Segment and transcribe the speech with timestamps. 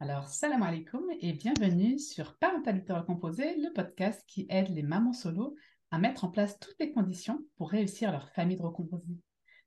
[0.00, 5.56] Alors, salam alaikum et bienvenue sur Parentalité Recomposée, le podcast qui aide les mamans solo
[5.90, 9.16] à mettre en place toutes les conditions pour réussir leur famille de recomposée.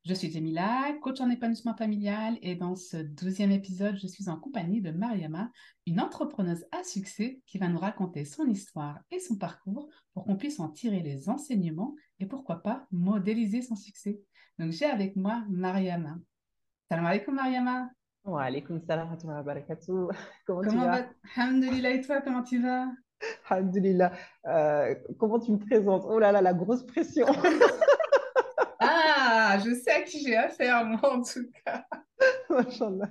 [0.06, 4.40] Je suis Jamila, coach en épanouissement familial et dans ce douzième épisode, je suis en
[4.40, 5.50] compagnie de Mariama,
[5.86, 10.38] une entrepreneuse à succès qui va nous raconter son histoire et son parcours pour qu'on
[10.38, 14.18] puisse en tirer les enseignements et pourquoi pas modéliser son succès.
[14.58, 16.16] Donc, j'ai avec moi Mariama.
[16.88, 17.90] Salam alaikum Mariama.
[18.24, 20.08] Wa alaikum salam wa barakatuh.
[20.46, 21.06] Comment, tu vas?
[21.36, 22.86] Alhamdulillah, et toi, comment tu vas?
[23.50, 24.12] Alhamdulillah.
[24.46, 26.04] Euh, comment tu me présentes?
[26.06, 27.26] Oh là là, la grosse pression.
[28.78, 31.84] ah, je sais à qui j'ai affaire, moi, en tout cas.
[32.50, 33.08] Machallah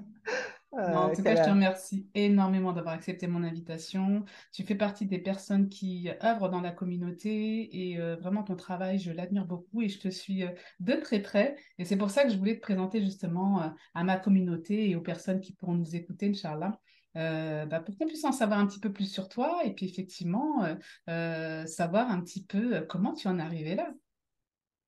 [0.71, 4.23] en tout cas, je te remercie énormément d'avoir accepté mon invitation.
[4.53, 8.97] Tu fais partie des personnes qui œuvrent dans la communauté et euh, vraiment ton travail,
[8.97, 10.49] je l'admire beaucoup et je te suis euh,
[10.79, 11.55] de très près.
[11.77, 14.95] Et c'est pour ça que je voulais te présenter justement euh, à ma communauté et
[14.95, 16.79] aux personnes qui pourront nous écouter, Inch'Allah.
[17.13, 20.65] Bah, pour qu'on puisse en savoir un petit peu plus sur toi et puis effectivement
[21.05, 23.91] savoir un petit peu comment tu en es arrivé là.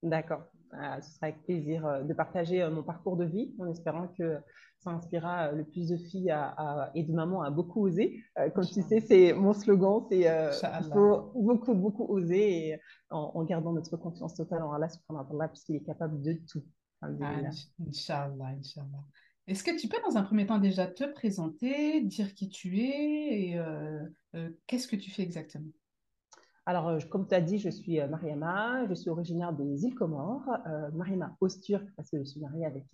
[0.02, 0.46] D'accord.
[1.02, 4.40] Ce sera avec plaisir de partager mon parcours de vie en espérant que
[4.84, 8.22] ça inspirera euh, le plus de filles à, et de mamans à beaucoup oser.
[8.38, 10.52] Euh, comme tu sais, c'est mon slogan, c'est euh,
[10.94, 12.80] faut beaucoup, beaucoup oser et,
[13.10, 16.64] en, gardant notre confiance totale en Allah subhanahu wa puisqu'il est capable de tout.
[17.02, 17.08] Ah,
[17.86, 19.04] Inch'Allah, Inch'Allah.
[19.48, 23.52] Est-ce que tu peux dans un premier temps déjà te présenter, dire qui tu es
[23.52, 23.60] et
[24.68, 25.70] qu'est-ce que tu fais exactement?
[26.66, 29.96] Alors, euh, comme tu as dit, je suis euh, Mariama, je suis originaire des îles
[29.96, 32.86] Comores, euh, Mariama Osturk, parce que je suis mariée avec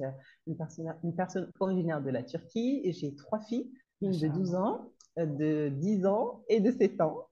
[0.48, 3.70] une, personne, une personne originaire de la Turquie, et j'ai trois filles,
[4.02, 7.28] une de 12 ans, de 10 ans et de 7 ans.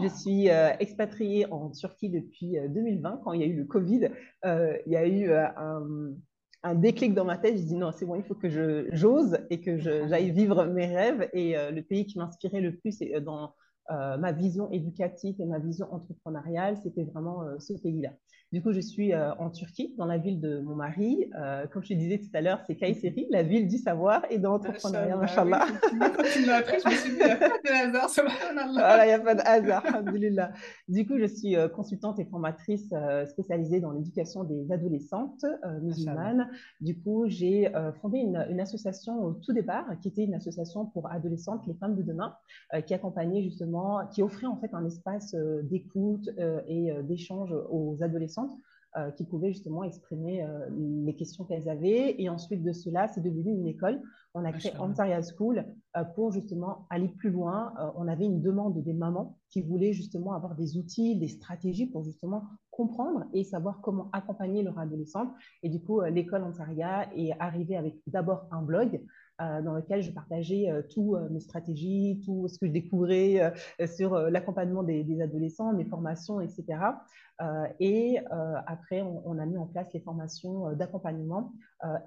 [0.00, 4.10] Je suis expatriée en Turquie depuis 2020, quand il y a eu le Covid.
[4.44, 7.56] il y a eu un, déclic dans ma tête.
[7.56, 8.50] Je dis non, c'est bon, il faut que
[8.92, 11.30] j'ose et que j'aille vivre mes rêves.
[11.32, 13.48] Et le pays qui m'inspirait le plus dans euh,
[13.90, 18.10] ma vision éducative et ma vision entrepreneuriale, c'était vraiment euh, ce pays-là.
[18.52, 21.30] Du coup, je suis euh, en Turquie, dans la ville de mon mari.
[21.72, 24.44] comme je te disais tout à l'heure, c'est Kayseri, la ville du savoir et de
[24.44, 25.66] l'entrepreneuriat, machallah.
[25.90, 28.10] tu m'as appris, je me suis dit, il n'y a pas de hasard,
[28.72, 30.52] Voilà, il n'y a pas de hasard, alhamdulillah.
[30.88, 32.92] Du coup, je suis consultante et formatrice
[33.28, 35.44] spécialisée dans l'éducation des adolescentes
[35.82, 36.48] musulmanes.
[36.80, 37.70] Du coup, j'ai
[38.00, 41.96] fondé une, une, association au tout départ, qui était une association pour adolescentes, les femmes
[41.96, 42.36] de demain,
[42.86, 47.54] qui accompagnait justement qui offrait en fait un espace euh, d'écoute euh, et euh, d'échange
[47.70, 47.96] aux
[48.36, 48.60] adolescentes
[49.18, 52.14] qui pouvaient justement exprimer les questions qu'elles avaient.
[52.18, 54.00] Et ensuite de cela, c'est devenu une école.
[54.32, 55.66] On a créé Ontario School
[56.14, 57.74] pour justement aller plus loin.
[57.96, 62.04] on avait une demande des mamans qui voulaient justement avoir des outils, des stratégies pour
[62.04, 65.28] justement comprendre et savoir comment accompagner leur adolescente.
[65.62, 69.00] Et du coup, l'école Ontario est arrivée avec d'abord un blog euh,
[69.38, 73.52] dans lequel je partageais euh, toutes euh, mes stratégies, tout ce que je découvrais
[73.86, 76.64] sur l'accompagnement des, adolescents, mes formations, etc.
[77.80, 78.18] et
[78.66, 81.52] après, on, a mis en place les formations d'accompagnement,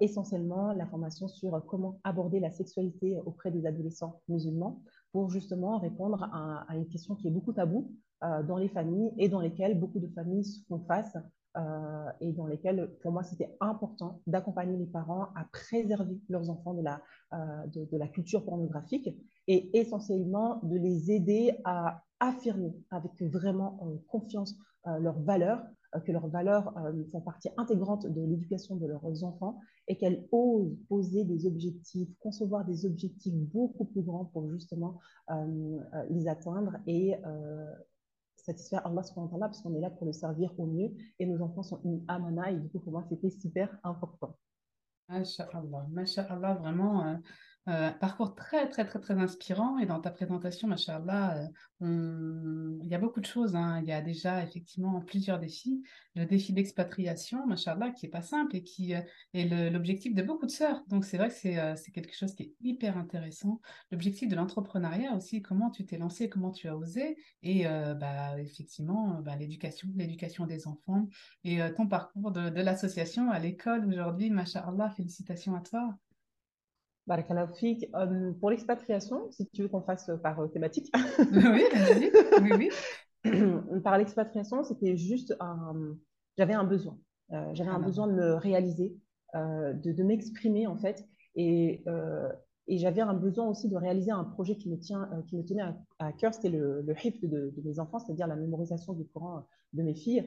[0.00, 6.28] essentiellement la formation sur comment aborder la sexualité auprès des adolescents musulmans pour justement répondre
[6.32, 7.92] à, à une question qui est beaucoup tabou
[8.22, 11.16] dans les familles et dans lesquelles beaucoup de familles font face
[11.56, 16.74] euh, et dans lesquels, pour moi, c'était important d'accompagner les parents à préserver leurs enfants
[16.74, 17.02] de la,
[17.32, 19.08] euh, de, la culture pornographique
[19.48, 24.54] et essentiellement de les aider à affirmer avec vraiment euh, confiance
[24.98, 25.62] leurs valeurs,
[26.06, 26.72] que leurs valeurs
[27.12, 32.64] font partie intégrante de l'éducation de leurs enfants et qu'elles osent poser des objectifs, concevoir
[32.64, 34.98] des objectifs beaucoup plus grands pour justement
[36.08, 37.14] les atteindre et
[38.50, 41.62] satisfaire Allah subhanahu parce qu'on est là pour le servir au mieux et nos enfants
[41.62, 44.36] sont une amana et du coup pour moi c'était super important.
[45.08, 47.18] Masha'Allah, Masha'Allah, vraiment,
[47.68, 49.78] euh, euh, parcours très, très, très, très inspirant.
[49.78, 51.48] Et dans ta présentation, machallah,
[51.82, 53.54] euh, il y a beaucoup de choses.
[53.54, 53.80] Hein.
[53.82, 55.82] Il y a déjà effectivement plusieurs défis.
[56.14, 59.00] Le défi d'expatriation, machallah, qui est pas simple et qui euh,
[59.34, 60.82] est l'objectif de beaucoup de sœurs.
[60.88, 61.34] Donc, c'est vrai que
[61.76, 63.60] c'est quelque chose qui est hyper intéressant.
[63.90, 67.16] L'objectif de l'entrepreneuriat aussi, comment tu t'es lancé, comment tu as osé.
[67.42, 71.06] Et bah, effectivement, bah, l'éducation, l'éducation des enfants
[71.44, 75.98] et ton parcours de, de l'association à l'école aujourd'hui, machallah, félicitations à toi.
[77.08, 80.92] Euh, pour l'expatriation, si tu veux qu'on fasse par euh, thématique.
[81.32, 81.64] oui,
[82.42, 82.70] oui,
[83.24, 83.80] oui.
[83.84, 85.96] par l'expatriation, c'était juste un...
[86.38, 86.98] J'avais un besoin.
[87.32, 88.96] Euh, j'avais un besoin de me réaliser,
[89.34, 91.06] de, m'exprimer en fait.
[91.34, 91.84] Et,
[92.70, 95.64] et j'avais un besoin aussi de réaliser un projet qui me, tient, qui me tenait
[95.98, 99.44] à, cœur, c'était le, le HIF de, de, mes enfants, c'est-à-dire la mémorisation du Coran
[99.72, 100.24] de mes filles.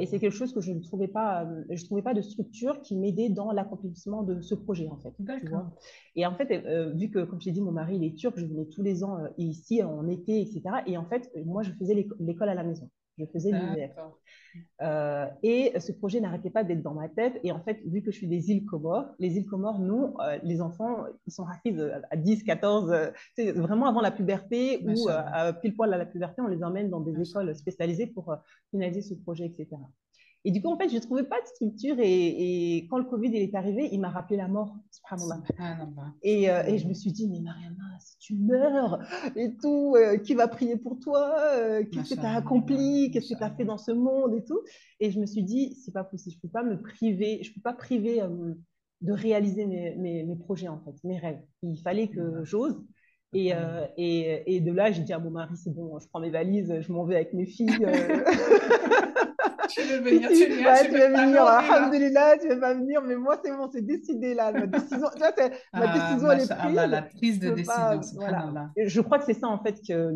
[0.00, 2.96] et c'est quelque chose que je ne trouvais pas, je trouvais pas de structure qui
[2.96, 5.12] m'aidait dans l'accomplissement de ce projet, en fait.
[5.40, 5.70] Tu vois
[6.16, 6.48] et en fait,
[6.94, 9.04] vu que, comme je l'ai dit, mon mari, il est turc, je venais tous les
[9.04, 10.62] ans ici, en été, etc.
[10.86, 13.92] Et en fait, moi, je faisais l'école à la maison je faisais l'IVF.
[14.82, 17.38] Euh, et ce projet n'arrêtait pas d'être dans ma tête.
[17.42, 20.38] Et en fait, vu que je suis des îles Comores, les îles Comores, nous, euh,
[20.42, 25.52] les enfants, ils sont rapides à 10, 14, c'est vraiment avant la puberté ou euh,
[25.52, 28.36] pile poil à la puberté, on les emmène dans des écoles spécialisées pour
[28.70, 29.76] finaliser ce projet, etc.
[30.46, 31.96] Et du coup, en fait, je ne trouvais pas de structure.
[31.98, 34.76] Et, quand le Covid il est arrivé, il m'a rappelé la mort.
[36.22, 38.98] Et, euh, et, je me suis dit, mais Mariana, si tu meurs
[39.36, 43.32] et tout, euh, qui va prier pour toi euh, Qu'est-ce que tu as accompli Qu'est-ce
[43.32, 44.60] que tu as fait dans ce monde et tout
[45.00, 46.34] Et je me suis dit, c'est pas possible.
[46.34, 48.22] Je ne peux pas me priver, je peux pas priver
[49.00, 51.40] de réaliser mes, mes, mes, projets, en fait, mes rêves.
[51.62, 52.82] Il fallait que j'ose.
[53.32, 53.52] Et,
[53.96, 56.72] et, et, de là, j'ai dit à mon mari, c'est bon, je prends mes valises,
[56.80, 57.68] je m'en vais avec mes filles.
[59.74, 63.16] tu veux venir, tu, viens, ouais, tu, veux venir, alhamdoulilah, tu veux pas venir, mais
[63.16, 64.52] moi, c'est bon, c'est décidé là.
[64.52, 65.32] Ma décision, tu vois,
[65.72, 66.90] ma ah, décision, elle est prise.
[66.90, 68.70] la prise de décision, voilà.
[68.76, 70.12] Je crois que c'est ça, en fait, que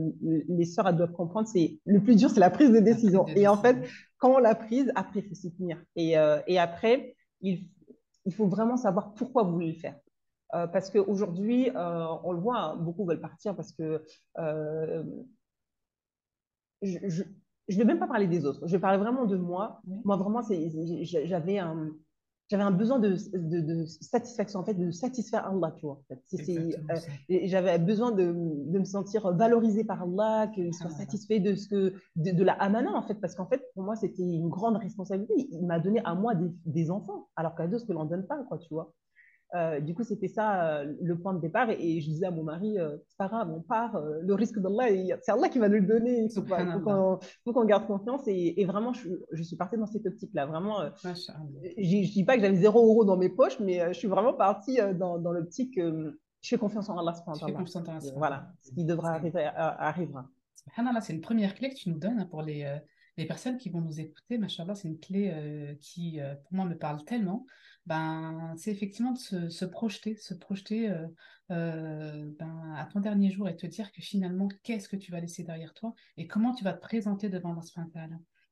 [0.48, 1.48] les sœurs, elles doivent comprendre.
[1.48, 3.26] C'est le plus dur, c'est la prise de décision.
[3.28, 3.76] et en fait,
[4.18, 5.78] quand on l'a prise, après, il faut s'y tenir.
[5.96, 7.68] Et, euh, et après, il,
[8.24, 9.94] il faut vraiment savoir pourquoi vous voulez le faire.
[10.54, 14.02] Euh, parce qu'aujourd'hui, euh, on le voit, hein, beaucoup veulent partir parce que
[14.38, 15.04] euh,
[16.80, 17.22] je, je,
[17.68, 19.80] je ne vais même pas parler des autres, je vais parler vraiment de moi.
[20.04, 21.90] Moi, vraiment, j'avais un,
[22.50, 26.00] j'avais un besoin de, de, satisfaction, en fait, de satisfaire Allah, tu vois.
[26.00, 26.22] En fait.
[26.90, 31.54] euh, j'avais besoin de, de, me sentir valorisé par Allah, qu'il soit ah, satisfait de,
[31.54, 34.76] ce que, de, la amana, en fait, parce qu'en fait, pour moi, c'était une grande
[34.76, 35.48] responsabilité.
[35.50, 38.42] Il m'a donné à moi des, des enfants, alors qu'à d'autres, ne l'en donne pas,
[38.48, 38.94] quoi, tu vois.
[39.54, 41.70] Euh, du coup, c'était ça euh, le point de départ.
[41.70, 44.88] Et, je disais à mon mari, euh, c'est pas grave, on part, le risque d'Allah,
[45.22, 46.24] c'est Allah qui va nous le donner.
[46.24, 48.22] Il faut, qu'on garde confiance.
[48.26, 50.46] Et, vraiment, je, suis partie dans cette optique-là.
[50.46, 54.08] Vraiment, je ne dis pas que j'avais zéro euro dans mes poches, mais je suis
[54.08, 57.14] vraiment partie dans, l'optique, je fais confiance en Allah.
[58.16, 60.28] Voilà, ce qui devra arriver arrivera.
[61.00, 62.78] C'est une première clé que tu nous donnes hein, pour les,
[63.16, 64.36] les personnes qui vont nous écouter.
[64.36, 67.46] Machallah, c'est une clé qui, pour moi, me parle tellement
[67.88, 71.06] ben, c'est effectivement de se, projeter, se projeter euh,
[71.50, 75.20] euh, ben, à ton dernier jour et te dire que finalement, qu'est-ce que tu vas
[75.20, 78.06] laisser derrière toi et comment tu vas te présenter devant l'inspecteur.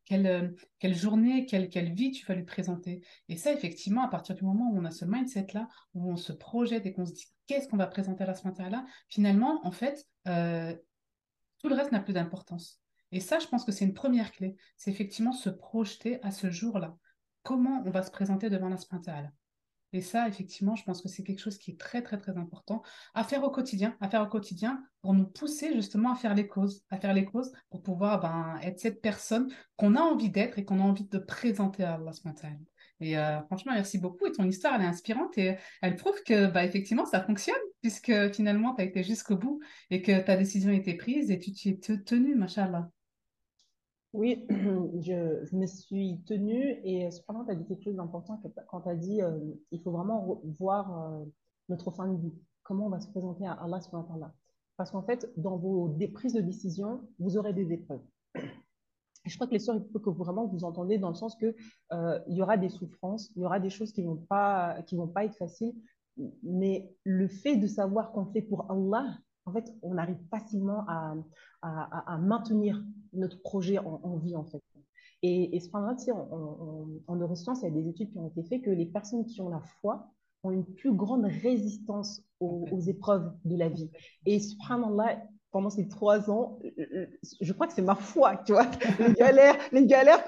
[0.07, 0.49] Quelle, euh,
[0.79, 3.03] quelle journée, quelle, quelle vie tu vas lui présenter.
[3.29, 6.33] Et ça, effectivement, à partir du moment où on a ce mindset-là, où on se
[6.33, 10.07] projette et qu'on se dit qu'est-ce qu'on va présenter à la là finalement, en fait,
[10.25, 12.81] tout le reste n'a plus d'importance.
[13.13, 14.57] Et ça, je pense que c'est une première clé.
[14.79, 16.97] C'est effectivement se projeter à ce jour-là
[17.47, 19.33] comment on va se présenter devant la sprintale.
[19.93, 22.83] Et ça, effectivement, je pense que c'est quelque chose qui est très, très, très important
[23.15, 26.49] à faire au quotidien, à faire au quotidien pour nous pousser justement à faire les
[26.49, 30.59] causes, à faire les causes pour pouvoir ben, être cette personne qu'on a envie d'être
[30.59, 32.11] et qu'on a envie de présenter à Allah
[32.99, 34.27] Et euh, franchement, merci beaucoup.
[34.27, 38.35] Et ton histoire, elle est inspirante et elle prouve que, bah, effectivement, ça fonctionne puisque
[38.35, 39.61] finalement, tu as été jusqu'au bout
[39.91, 42.91] et que ta décision a été prise et tu t'y es tenue, machallah.
[44.17, 48.89] Oui, je, me suis tenue et cependant, tu as dit quelque chose d'important quand tu
[48.89, 49.39] as dit euh,
[49.71, 51.25] il faut vraiment voir euh,
[51.69, 52.33] notre fin de vie,
[52.63, 54.31] comment on va se présenter à Allah subhanahu
[54.79, 58.01] Parce qu'en fait, dans vos prises de décision, vous aurez des épreuves.
[59.27, 61.55] Je crois que les sœurs, il faut que vraiment vous entendez dans le sens que
[61.93, 64.97] euh, il y aura des souffrances, il y aura des choses qui vont pas qui
[64.97, 65.75] vont pas être faciles,
[66.43, 71.15] mais le fait de savoir qu'on fait pour Allah, en fait, on arrive facilement à,
[71.63, 74.63] à, maintenir notre projet en, vie, en fait.
[75.23, 78.63] Et, et cependant, tu en, neurosciences, il y a des études qui ont été faites
[78.63, 80.13] que les personnes qui ont la foi
[80.43, 83.91] ont une plus grande résistance aux, épreuves de la vie.
[84.27, 85.23] Et subhanallah,
[85.53, 86.59] pendant ces trois ans,
[87.41, 88.67] je crois que c'est ma foi, tu vois,
[88.99, 90.25] les galères, les galères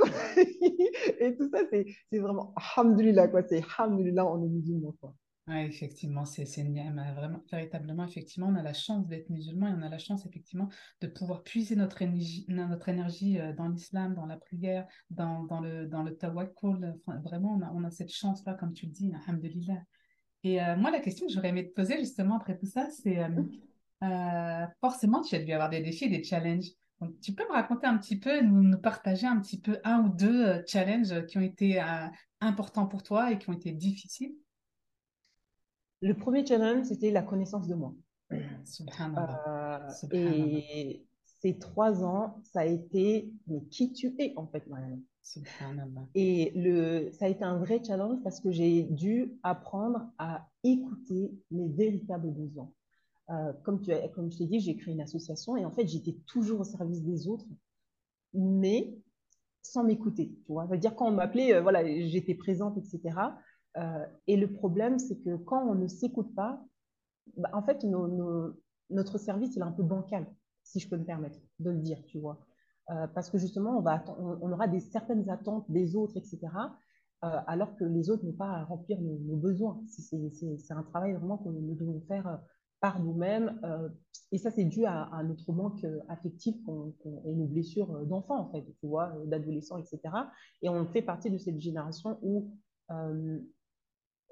[1.20, 5.12] et tout ça, c'est vraiment, alhamdulillah, quoi, c'est alhamdulillah, on est musulmans, quoi.
[5.49, 9.88] Oui, effectivement, c'est vraiment, véritablement, effectivement, on a la chance d'être musulman et on a
[9.88, 10.69] la chance, effectivement,
[11.00, 15.61] de pouvoir puiser notre énergie, notre énergie euh, dans l'islam, dans la prière, dans, dans
[15.61, 16.95] le, dans le tawakkul.
[17.25, 19.83] vraiment, on a, on a cette chance-là, comme tu le dis, alhamdulillah.
[20.45, 23.19] Et euh, moi, la question que j'aurais aimé te poser, justement, après tout ça, c'est
[24.02, 26.73] euh, forcément, tu as dû avoir des défis, des challenges.
[27.00, 30.00] Donc, tu peux me raconter un petit peu, nous, nous partager un petit peu un
[30.00, 31.83] ou deux challenges qui ont été
[32.43, 34.35] importants pour toi et qui ont été difficiles?
[36.00, 37.95] Le premier challenge, c'était la connaissance de moi.
[38.90, 39.78] Euh,
[40.12, 45.02] et ces trois ans, ça a été mais qui tu es en fait, Marianne.
[46.14, 51.33] Et le, ça a été un vrai challenge parce que j'ai dû apprendre à écouter
[51.50, 52.71] mes véritables besoins.
[53.31, 55.87] Euh, comme, tu as, comme je t'ai dit, j'ai créé une association et en fait,
[55.87, 57.47] j'étais toujours au service des autres,
[58.33, 58.95] mais
[59.62, 60.33] sans m'écouter.
[60.47, 63.19] Tu vois, dire quand on m'appelait, euh, voilà, j'étais présente, etc.
[63.76, 66.64] Euh, et le problème, c'est que quand on ne s'écoute pas,
[67.37, 67.84] bah, en fait,
[68.90, 70.26] notre service, il est un peu bancal,
[70.62, 72.40] si je peux me permettre de le dire, tu vois.
[72.90, 76.38] Euh, parce que justement, on, va on, aura des certaines attentes des autres, etc.,
[77.25, 79.82] euh, alors que les autres n'ont pas à remplir nos, besoins.
[79.88, 82.40] C'est un travail vraiment que nous devons faire
[82.80, 83.60] par nous-mêmes.
[84.30, 86.56] et ça, c'est dû à, notre manque affectif
[87.25, 90.00] et nos blessures d'enfants, en fait, tu vois, d'adolescents, etc.
[90.62, 92.52] Et on fait partie de cette génération où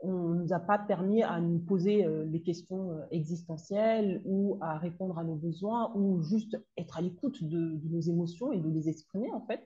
[0.03, 4.59] on ne nous a pas permis à nous poser euh, les questions euh, existentielles ou
[4.61, 8.69] à répondre à nos besoins ou juste être à l'écoute de, nos émotions et de
[8.69, 9.61] les exprimer en fait.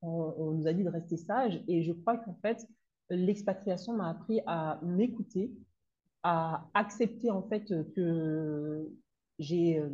[0.00, 2.66] On, nous a dit de rester sage et je crois qu'en fait
[3.10, 5.52] l'expatriation m'a appris à m'écouter,
[6.22, 8.88] à accepter en fait que
[9.38, 9.88] j'ai euh,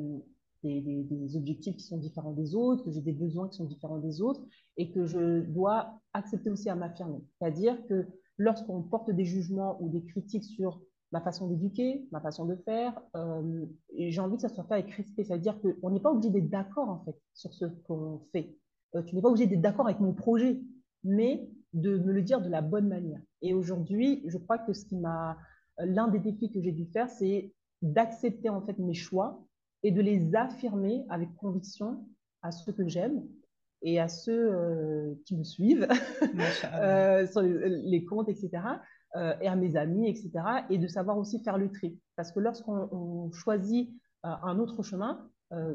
[0.63, 3.99] des, des, objectifs qui sont différents des autres, que j'ai des besoins qui sont différents
[3.99, 4.43] des autres
[4.77, 7.23] et que je dois accepter aussi à m'affirmer.
[7.39, 8.07] C'est-à-dire que
[8.39, 10.81] lorsqu'on porte des jugements ou des critiques sur
[11.13, 13.65] ma façon d'éduquer, ma façon de faire, euh,
[13.97, 15.25] j'ai envie que ça soit fait avec respect.
[15.25, 18.57] C'est-à-dire qu'on n'est pas obligé d'être d'accord, en fait, sur ce qu'on fait.
[18.97, 20.61] Euh, tu n'es pas obligé d'être d'accord avec mon projet,
[21.05, 23.21] mais de me le dire de la bonne manière.
[23.43, 25.39] Et aujourd'hui, je crois que ce qui m'a,
[25.79, 29.45] l'un des défis que j'ai dû faire, c'est d'accepter en fait mes choix
[29.83, 32.07] et de les affirmer avec conviction
[32.43, 33.23] à ceux que j'aime
[33.85, 35.87] et à ceux euh, qui me suivent
[36.75, 38.51] euh, sur les, comptes, etc.,
[39.15, 40.31] euh, et à mes amis, etc.,
[40.71, 42.01] et de savoir aussi faire le tri.
[42.17, 43.91] Parce que lorsqu'on choisit
[44.23, 45.29] un autre chemin,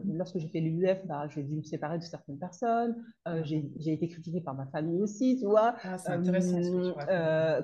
[0.06, 2.96] lorsque j'ai fait l'UF, bah, j'ai dû me séparer de certaines personnes.
[3.44, 5.76] j'ai été critiquée par ma famille aussi, tu vois.
[5.84, 6.96] Ah, c'est intéressant.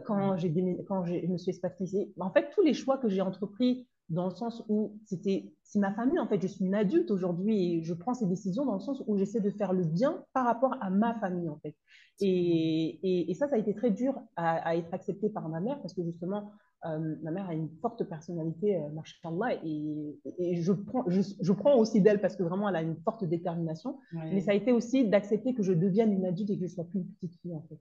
[0.05, 0.37] quand,
[0.87, 4.31] quand je me suis expatriée, en fait, tous les choix que j'ai entrepris dans le
[4.31, 7.93] sens où c'était c'est ma famille en fait je suis une adulte aujourd'hui et je
[7.93, 10.89] prends ces décisions dans le sens où j'essaie de faire le bien par rapport à
[10.89, 11.75] ma famille en fait.
[12.21, 15.93] Et, et, ça ça a été très dur à, être accepté par ma mère parce
[15.93, 16.51] que justement
[16.85, 21.51] euh, ma mère a une forte personnalité euh, machallah et, et je prends je, je
[21.51, 23.99] prends aussi d'elle parce que vraiment elle a une forte détermination.
[24.13, 26.85] Mais ça a été aussi d'accepter que je devienne une adulte et que je sois
[26.85, 27.79] plus une petite fille en fait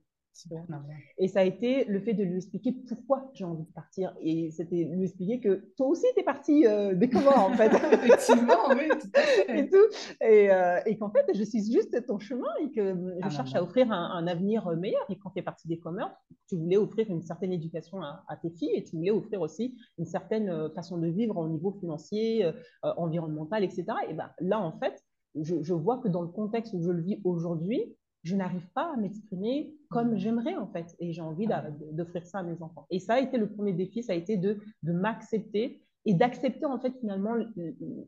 [1.19, 4.15] et ça a été le fait de lui expliquer pourquoi j'ai envie de partir.
[4.21, 7.71] Et c'était lui expliquer que toi aussi, tu es parti euh, des Comores, en fait.
[7.93, 9.59] Effectivement, oui, tout à fait.
[9.59, 9.77] Et, tout.
[10.21, 13.55] Et, euh, et qu'en fait, je suis juste ton chemin et que je ah, cherche
[13.55, 15.05] à offrir un, avenir meilleur.
[15.09, 16.15] Et quand tu es parti des Comores,
[16.49, 20.07] tu voulais offrir une certaine éducation à, tes filles et tu voulais offrir aussi une
[20.07, 22.51] certaine euh, façon de vivre au niveau financier,
[22.83, 23.85] environnemental, etc.
[24.09, 25.03] Et ben là, en fait,
[25.41, 28.93] je, je vois que dans le contexte où je le vis aujourd'hui, je n'arrive pas
[28.93, 30.19] à m'exprimer comme mm.
[30.19, 30.97] j'aimerais en fait.
[30.99, 32.87] Et j'ai envie ah d'offrir ça à mes enfants.
[32.91, 36.67] Et ça a été le premier défi, ça a été de, de m'accepter et d'accepter
[36.67, 37.35] en fait finalement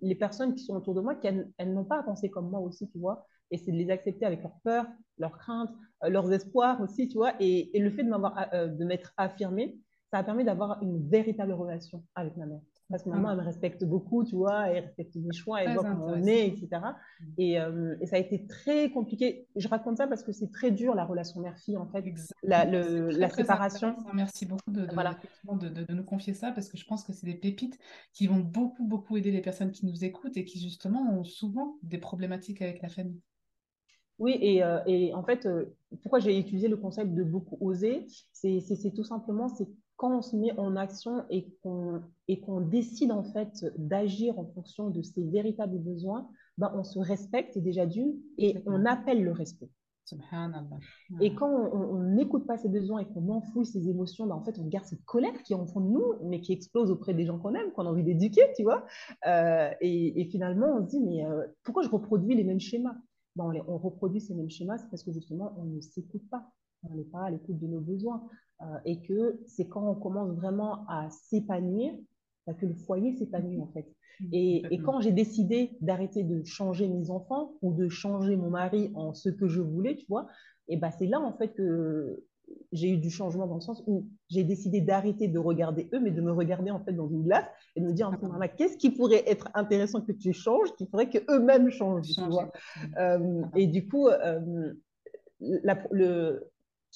[0.02, 2.60] les personnes qui sont autour de moi, qu'elles elles, n'ont pas à penser comme moi
[2.60, 3.26] aussi, tu vois.
[3.50, 4.86] Et c'est de les accepter avec leurs peurs,
[5.18, 5.70] leurs craintes,
[6.04, 7.32] euh, leurs espoirs aussi, tu vois.
[7.40, 9.78] Et, et le fait de m'avoir, euh, de m'être affirmée,
[10.10, 12.60] ça a permis d'avoir une véritable relation avec ma mère.
[12.88, 15.82] Parce que maman, elle me respecte beaucoup, tu vois, elle respecte mes choix, elle voit
[15.82, 16.68] comment on est, etc.
[17.36, 19.48] Et, euh, et, ça a été très compliqué.
[19.56, 22.04] Je raconte ça parce que c'est très dur, la relation mère-fille, en fait,
[22.44, 23.96] la, le, la séparation.
[24.14, 27.26] Merci beaucoup de, de, de, de, nous confier ça, parce que je pense que c'est
[27.26, 27.76] des pépites
[28.12, 31.78] qui vont beaucoup, beaucoup aider les personnes qui nous écoutent et qui, justement, ont souvent
[31.82, 33.20] des problématiques avec la famille.
[34.18, 38.06] Oui, et, euh, et en fait, euh, pourquoi j'ai utilisé le concept de beaucoup oser,
[38.32, 43.12] c'est tout simplement, c'est quand on se met en action et qu'on et qu'on décide
[43.12, 48.14] en fait d'agir en fonction de ses véritables besoins, ben on se respecte déjà d'une
[48.38, 49.70] et on appelle le respect.
[51.20, 54.58] Et quand on n'écoute pas ses besoins et qu'on enfouit ses émotions, ben en fait,
[54.58, 57.26] on garde cette colère qui est en fond de nous, mais qui explose auprès des
[57.26, 58.86] gens qu'on aime, qu'on a envie d'éduquer, tu vois.
[59.26, 62.94] Euh, et, et, finalement, on se dit, mais euh, pourquoi je reproduis les mêmes schémas?
[63.34, 66.48] Ben, on, on, reproduit ces mêmes schémas, c'est parce que justement, on ne s'écoute pas.
[66.82, 68.22] On n'est pas à l'écoute de nos besoins.
[68.62, 71.92] Euh, et que c'est quand on commence vraiment à s'épanouir
[72.46, 73.86] bah, que le foyer s'épanouit en fait.
[74.20, 78.92] Mmh, et, quand j'ai décidé d'arrêter de changer mes enfants ou de changer mon mari
[78.94, 80.26] en ce que je voulais, tu vois,
[80.68, 82.24] et bah c'est là en fait que
[82.72, 86.10] j'ai eu du changement dans le sens où j'ai décidé d'arrêter de regarder eux, mais
[86.10, 88.90] de me regarder en fait dans une glace et de me dire fait, qu'est-ce qui
[88.90, 92.50] pourrait être intéressant que tu changes, qui ferait que eux-mêmes changent, tu vois.
[92.98, 94.72] Euh, et du coup, euh,
[95.40, 96.40] le,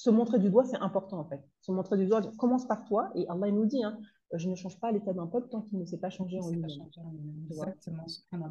[0.01, 1.41] se montrer du doigt, c'est important en fait.
[1.61, 3.99] Se montrer du doigt commence par toi et Allah nous dit, hein,
[4.33, 6.71] je ne change pas l'état d'un peuple tant qu'il ne s'est pas changé en lui-même.
[7.51, 8.05] Exactement.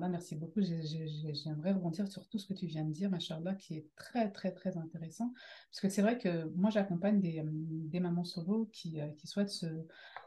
[0.08, 0.60] merci beaucoup.
[0.62, 4.52] J'aimerais rebondir sur tout ce que tu viens de dire, Machallah, qui est très, très,
[4.52, 5.32] très intéressant.
[5.72, 9.66] Parce que c'est vrai que moi, j'accompagne des, des, mamans solo qui, qui souhaitent se,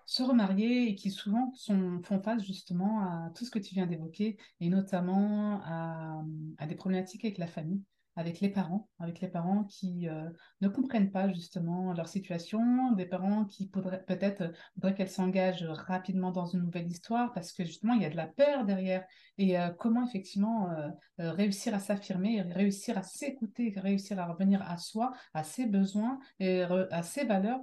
[0.05, 3.87] se remarier et qui souvent sont, font face justement à tout ce que tu viens
[3.87, 6.21] d'évoquer et notamment à,
[6.57, 7.81] à des problématiques avec la famille
[8.15, 10.29] avec les parents, avec les parents qui euh,
[10.61, 16.31] ne comprennent pas justement leur situation, des parents qui peut-être euh, voudraient qu'elles s'engagent rapidement
[16.31, 19.05] dans une nouvelle histoire parce que justement il y a de la peur derrière.
[19.37, 20.69] Et euh, comment effectivement
[21.17, 26.61] réussir à s'affirmer, réussir à s'écouter, réussir à revenir à soi, à ses besoins et
[26.61, 27.59] à ses valeurs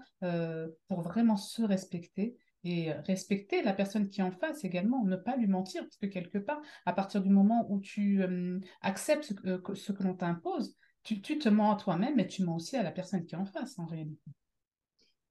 [0.88, 5.36] pour vraiment se respecter et respecter la personne qui est en face également, ne pas
[5.36, 8.22] lui mentir, parce que quelque part, à partir du moment où tu
[8.82, 12.82] acceptes ce, que, l'on t'impose, tu, te mens à toi-même, mais tu mens aussi à
[12.82, 14.30] la personne qui est en face, en réalité.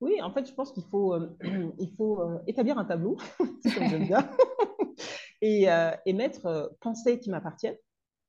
[0.01, 1.15] Oui, en fait, je pense qu'il faut,
[1.79, 4.27] il faut établir un tableau, comme j'aime bien,
[5.41, 5.67] et,
[6.05, 7.77] et, mettre pensées qui m'appartiennent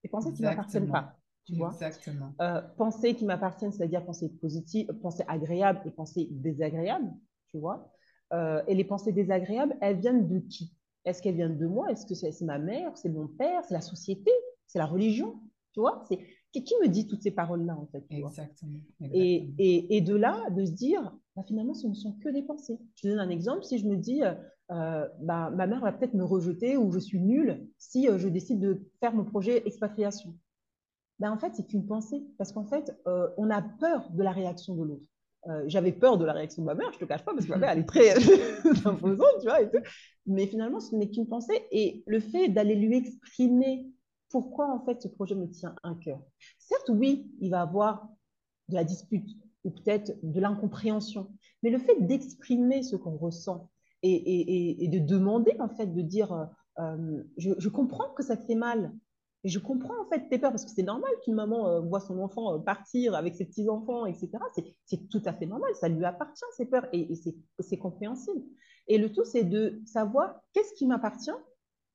[0.04, 1.16] et pensées qui ne m'appartiennent pas.
[1.46, 1.72] Tu vois?
[1.72, 2.34] Exactement.
[2.76, 7.10] pensées qui m'appartiennent, c'est-à-dire pensées positives, pensées agréables et pensées désagréables,
[7.48, 7.90] tu vois?
[8.32, 10.72] Euh, et les pensées désagréables, elles viennent de qui?
[11.04, 11.90] Est-ce qu'elles viennent de moi?
[11.90, 12.96] Est-ce que c'est ma mère?
[12.96, 13.64] C'est mon père?
[13.64, 14.30] C'est la société?
[14.66, 15.40] C'est la religion?
[15.72, 16.04] Tu vois
[16.52, 18.80] c'est qui me dit toutes ces paroles-là, en fait exactement,
[19.12, 22.42] Et, et, et, de là, de se dire, bah, finalement, ce ne sont que des
[22.42, 22.78] pensées.
[22.96, 23.62] Je te donne un exemple.
[23.64, 24.34] Si je me dis, euh,
[24.72, 28.58] euh, bah, ma mère va peut-être me rejeter ou je suis nulle si je décide
[28.58, 30.34] de faire mon projet expatriation.
[31.20, 32.24] Ben, en fait, c'est une pensée.
[32.36, 32.96] Parce qu'en fait,
[33.36, 35.06] on a peur de la réaction de l'autre.
[35.48, 37.50] Euh, j'avais peur de la réaction de ma mère, je te cache pas, parce que
[37.50, 38.14] ma mère, elle est très
[38.84, 39.78] imposante, tu vois, et tout.
[40.26, 41.66] Mais finalement, ce n'est qu'une pensée.
[41.70, 43.86] Et le fait d'aller lui exprimer
[44.28, 46.20] pourquoi, en fait, ce projet me tient un cœur.
[46.58, 48.08] Certes, oui, il va avoir
[48.68, 49.28] de la dispute
[49.64, 51.30] ou peut-être de l'incompréhension.
[51.62, 53.70] Mais le fait d'exprimer ce qu'on ressent
[54.02, 56.44] et, et, et, de demander, en fait, de dire, euh,
[56.78, 58.92] euh, je, je, comprends que ça te fait mal,
[59.42, 62.00] et je comprends en fait tes peurs parce que c'est normal qu'une maman euh, voit
[62.00, 64.30] son enfant euh, partir avec ses petits-enfants, etc.
[64.84, 67.14] C'est tout à fait normal, ça lui appartient ces peurs et,
[67.60, 68.42] c'est compréhensible.
[68.86, 71.30] Et le tout, c'est de savoir qu'est-ce qui m'appartient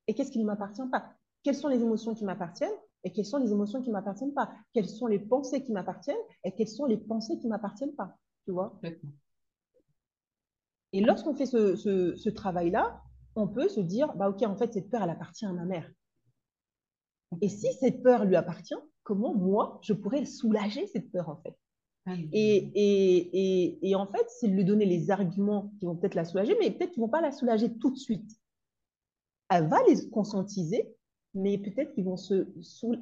[0.07, 1.13] et qu'est-ce qui ne m'appartient pas.
[1.43, 2.69] Quelles sont les émotions qui m'appartiennent
[3.03, 4.51] et quelles sont les émotions qui ne m'appartiennent pas?
[4.73, 8.17] Quelles sont les pensées qui m'appartiennent et quelles sont les pensées qui ne m'appartiennent pas.
[8.45, 8.79] Tu vois?
[10.93, 13.03] Et lorsqu'on fait ce, ce travail-là,
[13.35, 15.91] on peut se dire, bah ok, en fait, cette peur, elle appartient à ma mère.
[17.41, 21.56] Et si cette peur lui appartient, comment moi, je pourrais soulager cette peur en fait?
[22.08, 26.23] Ah, et, et, et, en fait, c'est lui donner les arguments qui vont peut-être la
[26.23, 28.30] soulager, mais peut-être qu'ils ne vont pas la soulager tout de suite.
[29.49, 30.95] Elle va les conscientiser,
[31.34, 32.47] mais peut-être qu'ils vont, se,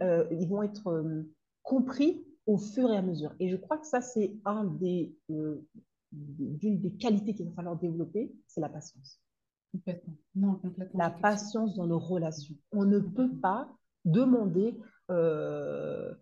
[0.02, 1.24] euh, ils vont être euh,
[1.64, 3.34] compris au fur et à mesure.
[3.42, 5.68] Et je crois que ça, c'est un des, euh,
[6.14, 9.20] d'une des qualités qu'il va falloir développer, c'est la patience.
[9.74, 10.14] Complètement.
[10.36, 11.00] Non, complètement.
[11.00, 12.56] La patience dans nos relations.
[12.72, 13.70] On ne peut pas
[14.06, 14.78] demander
[15.12, 16.14] euh,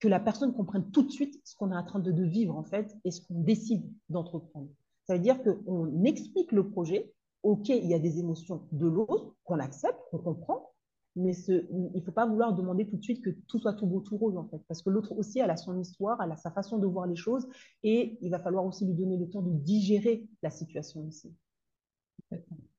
[0.00, 2.64] que la personne comprenne tout de suite ce qu'on est en train de, vivre, en
[2.64, 4.68] fait, et ce qu'on décide d'entreprendre.
[5.06, 7.12] Ça veut dire qu'on explique le projet,
[7.42, 10.72] OK, il y a des émotions de l'autre, qu'on accepte, qu'on comprend,
[11.14, 14.00] mais il ne faut pas vouloir demander tout de suite que tout soit tout beau,
[14.00, 16.50] tout rose, en fait, parce que l'autre aussi, elle a son histoire, elle a sa
[16.50, 17.46] façon de voir les choses,
[17.82, 21.32] et il va falloir aussi lui donner le temps de digérer la situation ici.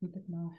[0.03, 0.51] Complètement,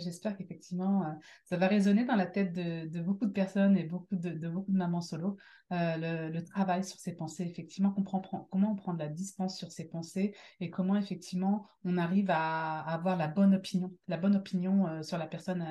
[0.00, 1.12] J'espère qu'effectivement, euh,
[1.44, 4.76] ça va résonner dans la tête de, beaucoup de personnes et beaucoup de, beaucoup de
[4.76, 5.38] mamans solo.
[5.72, 9.88] Euh, le, travail sur ses pensées, effectivement, comment on prend de la distance sur ses
[9.88, 15.02] pensées et comment effectivement on arrive à, avoir la bonne opinion, la bonne opinion euh,
[15.02, 15.64] sur la personne,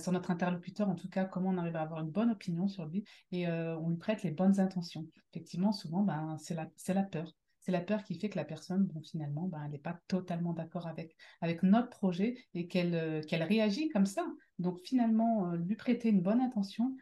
[0.00, 2.86] sur notre interlocuteur, en tout cas, comment on arrive à avoir une bonne opinion sur
[2.86, 5.06] lui et on lui prête les bonnes intentions.
[5.32, 7.32] Effectivement, souvent, ben, c'est la, la peur
[7.66, 10.52] c'est la peur qui fait que la personne, bon, finalement, ben, elle n'est pas totalement
[10.52, 11.16] d'accord avec,
[11.64, 14.24] notre projet et qu'elle euh, qu'elle réagit comme ça.
[14.60, 16.96] Donc finalement, euh, lui prêter une bonne intention,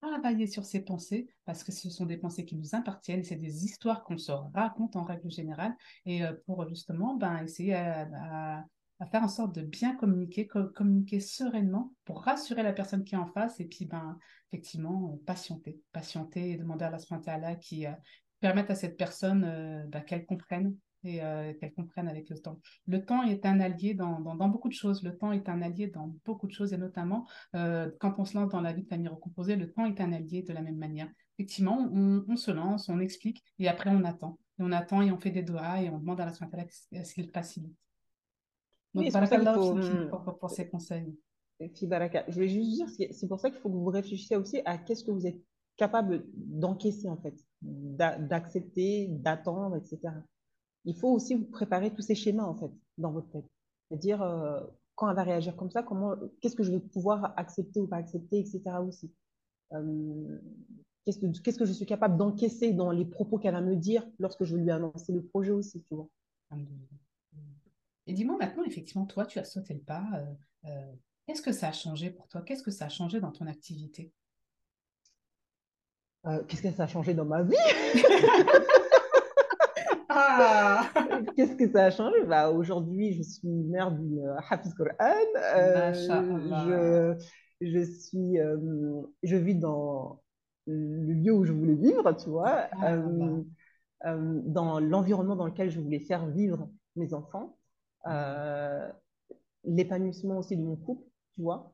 [0.00, 3.64] travailler sur ses pensées, parce que ce sont des pensées qui nous appartiennent, c'est des
[3.64, 5.74] histoires qu'on se raconte en règle générale,
[6.06, 8.64] et euh, pour justement ben, essayer à,
[9.10, 13.26] faire en sorte de bien communiquer, communiquer sereinement pour rassurer la personne qui est en
[13.26, 14.16] face et puis ben,
[14.52, 17.86] effectivement patienter, patienter et demander à la qui,
[18.40, 22.60] permettre à cette personne euh, bah, qu'elle comprenne et euh, qu'elle comprenne avec le temps.
[22.86, 25.02] Le temps est un allié dans, dans, beaucoup de choses.
[25.02, 28.36] Le temps est un allié dans beaucoup de choses et notamment euh, quand on se
[28.36, 30.76] lance dans la vie de famille recomposée, le temps est un allié de la même
[30.76, 31.08] manière.
[31.38, 34.38] Effectivement, on, se lance, on explique et après on attend.
[34.58, 36.52] Et on attend et on fait des doigts et on demande à la sointe
[36.92, 37.76] ce qu'il facilite.
[38.94, 41.14] Donc, oui, c'est pour, pour, pour, ces conseils.
[41.60, 45.04] Je voulais juste dire, c'est pour ça qu'il faut que vous réfléchissiez aussi à qu'est-ce
[45.04, 45.40] que vous êtes
[45.78, 50.14] capable d'encaisser en fait d'accepter, d'attendre, etc.
[50.84, 53.46] Il faut aussi vous préparer tous ces schémas, en fait, dans votre tête.
[53.88, 54.60] C'est-à-dire, euh,
[54.94, 57.96] quand elle va réagir comme ça, comment, qu'est-ce que je vais pouvoir accepter ou pas
[57.96, 58.62] accepter, etc.
[58.86, 59.10] aussi.
[59.72, 60.38] Euh,
[61.04, 64.56] qu'est-ce que, je suis capable d'encaisser dans les propos qu'elle va me dire lorsque je
[64.56, 66.08] vais lui annoncer le projet aussi, tu vois.
[68.06, 70.06] Et dis-moi maintenant, effectivement, toi, tu as sauté le pas.
[70.64, 70.92] Euh,
[71.26, 72.42] qu'est-ce que ça a changé pour toi?
[72.42, 74.12] Qu'est-ce que ça a changé dans ton activité?
[76.48, 77.54] Qu'est-ce que ça a changé dans ma vie?
[80.08, 80.90] Ah!
[81.36, 82.24] Qu'est-ce que ça a changé?
[82.24, 85.14] Bah, Aujourd'hui, je suis mère d'une euh, Hafiz Quran.
[85.36, 87.16] Euh,
[87.60, 90.20] je, je, suis, euh, je vis dans
[90.66, 92.68] le lieu où je voulais vivre, tu vois,
[94.04, 97.56] dans l'environnement dans lequel je voulais faire vivre mes enfants.
[99.64, 101.04] L'épanouissement aussi de mon couple,
[101.34, 101.72] tu vois,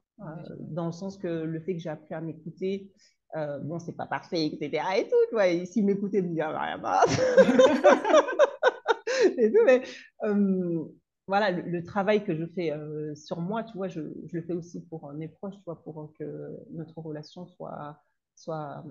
[0.60, 2.92] dans le sens que le fait que j'ai appris à m'écouter,
[3.36, 4.82] euh, bon, c'est pas parfait, etc.
[4.98, 5.48] Et tout, tu vois.
[5.48, 6.80] Et s'il m'écoutait, il me dirait, rien
[9.38, 9.82] et tout, mais
[10.24, 10.84] euh,
[11.26, 14.52] voilà, le, travail que je fais euh, sur moi, tu vois, je, je, le fais
[14.52, 17.98] aussi pour mes proches, tu vois, pour que notre relation soit,
[18.34, 18.84] soit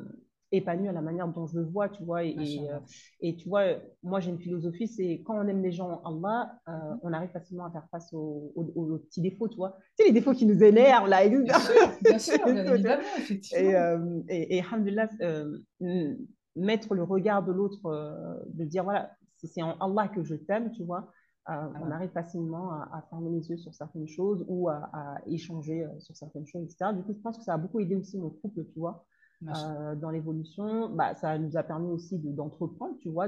[0.54, 2.24] épanoui à la manière dont je le vois, tu vois.
[2.24, 2.38] Et,
[2.70, 2.80] euh,
[3.22, 3.64] et, tu vois,
[4.04, 7.66] moi, j'ai une philosophie, c'est quand on aime les gens, Allah, euh, on arrive facilement
[7.66, 9.76] à faire face aux, aux, petits défauts, tu vois.
[9.98, 11.26] Tu sais, les défauts qui nous énervent, là.
[11.26, 12.36] Et, bien sûr, bien sûr,
[13.18, 13.70] effectivement.
[13.70, 14.64] Et, euh, et, et
[16.56, 17.82] mettre le regard de l'autre,
[18.48, 19.12] de dire, voilà,
[19.44, 21.12] c'est en Allah que je t'aime, tu vois.
[21.46, 25.86] Ah on arrive facilement à, fermer les yeux sur certaines choses ou à, à échanger
[26.00, 26.94] sur certaines choses, etc.
[26.94, 29.04] Du coup, je pense que ça a beaucoup aidé aussi mon couple, tu vois,
[29.48, 33.28] euh, dans l'évolution, bah, ça nous a permis aussi d'entreprendre, tu vois,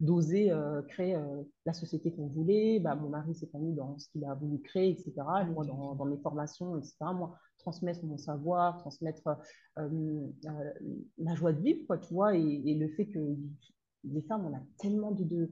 [0.00, 2.80] d'oser euh, créer euh, la société qu'on voulait.
[2.80, 5.12] Bah, mon mari s'est mis dans ce qu'il a voulu créer, etc.
[5.18, 6.96] Ah, moi, dans, dans, mes formations, etc.
[7.14, 9.22] Moi, transmettre mon savoir, transmettre
[9.76, 13.36] la joie de vivre, quoi, tu vois, et, et, le fait que
[14.04, 15.50] les femmes, on a tellement de, de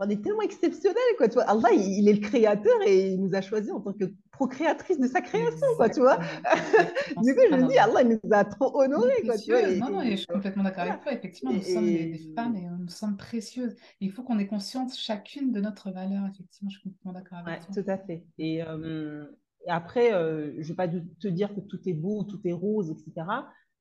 [0.00, 1.28] on est tellement exceptionnel, quoi.
[1.28, 4.04] Tu vois, Allah, il, est le créateur et il nous a choisi en tant que
[4.30, 6.18] procréatrice de sa création, quoi, tu vois.
[7.22, 9.68] du coup, je me dis, Allah, il nous a trop honorés, quoi, tu vois.
[9.74, 11.12] non, non, je suis complètement d'accord avec toi.
[11.12, 13.74] Effectivement, nous sommes des, femmes et nous sommes précieuses.
[14.00, 17.66] Il faut qu'on ait conscience chacune de notre valeur, effectivement, je suis complètement d'accord avec
[17.66, 17.82] toi.
[17.82, 18.24] Tout à fait.
[18.38, 19.24] Et, euh,
[19.66, 22.90] après, euh, je ne vais pas te dire que tout est beau, tout est rose,
[22.90, 23.26] etc.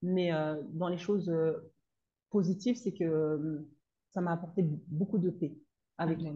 [0.01, 1.31] Mais euh, dans les choses
[2.31, 3.67] positives, c'est que
[4.13, 5.53] ça m'a apporté beaucoup de paix
[5.97, 6.33] avec moi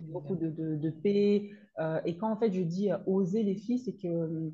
[0.00, 1.50] beaucoup de, de, paix.
[1.78, 4.52] Euh, et quand en fait je dis euh, oser les filles, c'est que,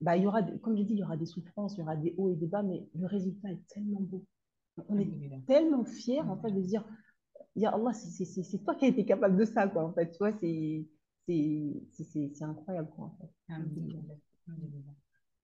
[0.00, 1.96] bah, il y aura, comme je dis, il y aura des souffrances, il y aura
[1.96, 4.24] des hauts et des bas, mais le résultat est tellement beau.
[4.88, 5.08] On est
[5.46, 6.84] tellement fiers en fait de dire,
[7.56, 9.84] Ya Allah, c'est toi qui as été capable de ça, quoi.
[9.84, 10.88] En fait, tu vois, c'est
[12.42, 13.04] incroyable, quoi.
[13.04, 13.30] En fait.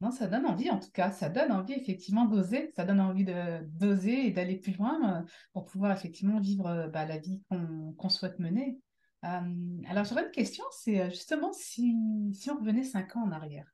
[0.00, 3.24] Non, ça donne envie, en tout cas, ça donne envie effectivement d'oser, ça donne envie
[3.24, 8.08] d'oser et d'aller plus loin euh, pour pouvoir effectivement vivre euh, bah, la vie qu'on
[8.08, 8.78] souhaite mener.
[9.26, 11.94] Euh, alors j'aurais une question, c'est justement si,
[12.32, 13.70] si, on revenait cinq ans en arrière,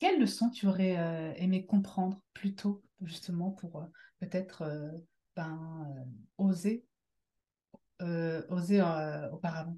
[0.00, 3.86] quelle leçon tu aurais aimé comprendre plus tôt, justement, pour
[4.18, 4.92] peut-être
[5.36, 6.06] ben,
[6.38, 6.84] oser,
[8.00, 8.82] oser
[9.32, 9.76] auparavant?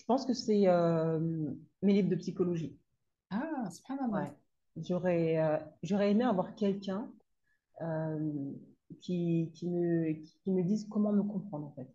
[0.00, 1.20] Je pense que c'est euh,
[1.82, 2.74] mes livres de psychologie.
[3.28, 4.32] Ah, c'est pas mal.
[4.76, 7.12] J'aurais, euh, j'aurais aimé avoir quelqu'un
[7.82, 8.32] euh,
[9.02, 11.88] qui, qui, me, qui me dise comment me comprendre, en fait.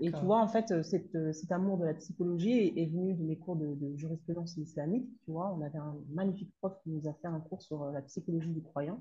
[0.00, 3.36] Et tu vois, en fait, cet, cet amour de la psychologie est, venu de mes
[3.36, 5.08] cours de, jurisprudence islamique.
[5.24, 8.02] Tu vois, on avait un magnifique prof qui nous a fait un cours sur la
[8.02, 9.00] psychologie du croyant,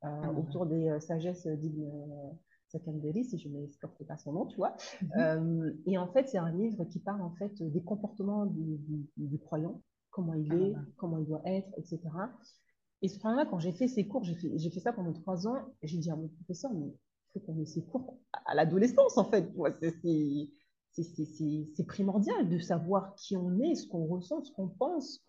[0.00, 0.32] ah.
[0.32, 1.88] autour des sagesses d'Ibn
[2.72, 4.74] Sakandari, si je ne m'escorte pas son nom, tu vois.
[5.02, 5.10] Mhm.
[5.18, 8.78] Euh, et en fait, c'est un livre qui parle en fait des comportements du,
[9.16, 10.84] du, croyant, comment il est, ah.
[10.96, 12.00] comment il doit être, etc.
[13.02, 15.56] Et ce moment-là, quand j'ai fait ces cours, j'ai fait, fait, ça pendant trois ans,
[15.82, 16.96] j'ai dit à mon professeur, mais il
[17.32, 19.52] faut qu'on ait ces cours à l'adolescence, en fait.
[20.92, 25.20] C'est primordial de savoir qui on est, ce qu'on ressent, ce qu'on pense,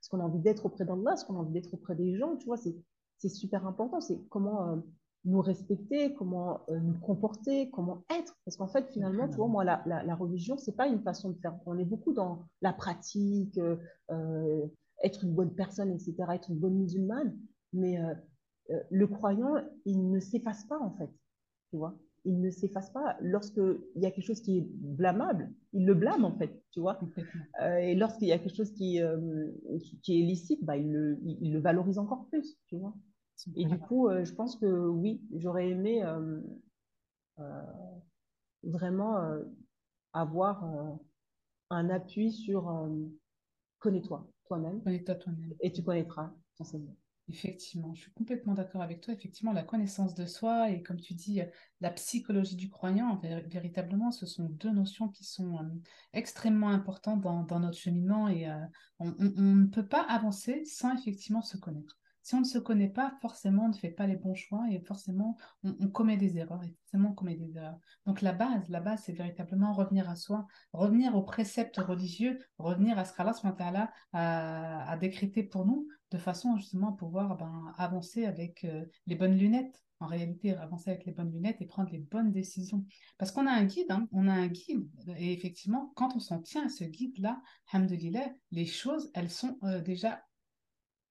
[0.00, 2.36] ce qu'on a envie d'être auprès d'Allah, ce qu'on a envie d'être auprès des gens,
[2.36, 4.00] tu vois, c'est super important.
[4.00, 4.82] C'est comment...
[5.24, 8.34] Nous respecter, comment euh, nous comporter, comment être.
[8.44, 11.30] Parce qu'en fait, finalement, tu vois, moi, la, la, la religion, c'est pas une façon
[11.30, 11.54] de faire.
[11.66, 13.76] On est beaucoup dans la pratique, euh,
[14.10, 14.66] euh
[15.02, 17.34] être une bonne personne, etc., être une bonne musulmane.
[17.72, 17.98] Mais
[18.90, 19.54] le croyant,
[19.86, 21.08] il ne s'efface pas, en fait.
[21.70, 21.98] Tu vois?
[22.26, 23.16] Il ne s'efface pas.
[23.22, 27.00] Lorsqu'il y a quelque chose qui est blâmable, il le blâme, en fait, tu vois?
[27.80, 29.00] et lorsqu'il y a quelque chose qui,
[30.02, 32.94] qui, est licite, bah, il, le, il le valorise encore plus, tu vois?
[33.56, 36.40] Et du coup, euh, je pense que oui, j'aurais aimé euh,
[37.38, 37.62] euh,
[38.62, 39.18] vraiment
[40.12, 40.64] avoir
[41.70, 42.88] un appui sur
[43.78, 44.82] connais-toi toi-même.
[44.82, 45.54] Connais-toi toi-même.
[45.60, 46.94] Et tu connaîtras ton Seigneur.
[47.30, 49.14] Effectivement, je suis complètement d'accord avec toi.
[49.14, 51.40] Effectivement, la connaissance de soi et comme tu dis,
[51.80, 55.62] la psychologie du croyant, véritablement, ce sont deux notions qui sont euh,
[56.12, 58.58] extrêmement importantes dans, notre cheminement et euh,
[58.98, 61.99] on, ne peut pas avancer sans effectivement se connaître.
[62.22, 64.80] Si on ne se connaît pas, forcément, on ne fait pas les bons choix et
[64.80, 66.62] forcément, on, commet des erreurs.
[66.82, 67.78] Forcément, on commet des erreurs.
[68.06, 72.98] Donc, la base, la base, c'est véritablement revenir à soi, revenir aux préceptes religieux, revenir
[72.98, 78.24] à ce qu'Allah a, a décrété pour nous, de façon justement à pouvoir ben, avancer
[78.24, 79.82] avec euh, les bonnes lunettes.
[80.02, 82.86] En réalité, avancer avec les bonnes lunettes et prendre les bonnes décisions.
[83.18, 84.88] Parce qu'on a un guide, hein, on a un guide.
[85.18, 89.82] Et effectivement, quand on s'en tient à ce guide-là, hamdoulilah, les choses, elles sont euh,
[89.82, 90.24] déjà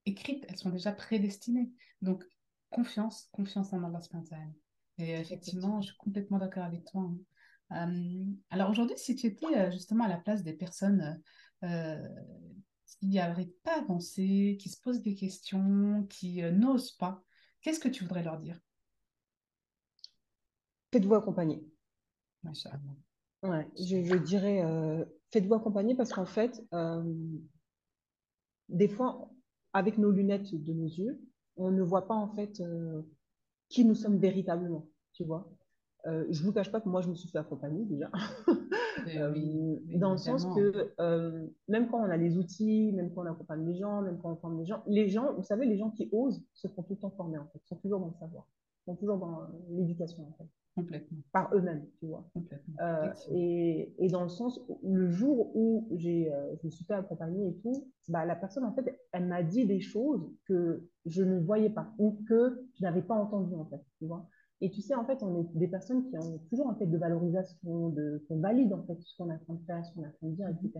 [0.09, 1.71] écrites, elles sont déjà prédestinées.
[2.01, 2.23] Donc,
[2.69, 4.01] confiance, confiance en Allah
[4.97, 7.01] Et effectivement, je suis complètement d'accord avec toi.
[7.01, 7.87] Hein.
[7.87, 11.21] Euh, alors aujourd'hui, si tu étais justement à la place des personnes
[12.99, 17.23] qui n'arrivent pas à avancer, qui se posent des questions, qui euh, n'osent pas,
[17.61, 18.59] qu'est-ce que tu voudrais leur dire?
[20.91, 21.63] Faites-vous accompagner.
[23.43, 27.03] Ouais, je, dirais, euh, faites-vous accompagner parce qu'en fait, euh,
[28.69, 29.31] des fois,
[29.73, 31.19] avec nos lunettes de nos yeux,
[31.57, 32.61] on ne voit pas en fait
[33.69, 35.51] qui nous sommes véritablement, tu vois.
[36.05, 38.09] je ne vous cache pas que moi, je me suis fait accompagner déjà.
[39.07, 43.31] Euh, dans le sens que euh, même quand on a les outils, même quand on
[43.31, 45.89] accompagne les gens, même quand on forme les gens, les gens, vous savez, les gens
[45.91, 48.45] qui osent se font tout le temps former en fait, sont toujours dans le savoir,
[48.85, 50.49] sont toujours dans l'éducation en fait.
[50.81, 51.17] Complètement.
[51.31, 52.29] Par eux-mêmes, tu vois.
[52.81, 57.49] Euh, et, et, dans le sens, le jour où j'ai, je me suis fait accompagner
[57.49, 61.39] et tout, bah, la personne, en fait, elle m'a dit des choses que je ne
[61.39, 64.27] voyais pas ou que je n'avais pas entendues, en fait, tu vois.
[64.61, 66.97] Et tu sais, en fait, on est des personnes qui ont toujours en tête de
[66.97, 70.03] valorisation, de, qu'on valide en fait ce qu'on est en train de faire, ce qu'on
[70.03, 70.71] est en train de dire, etc.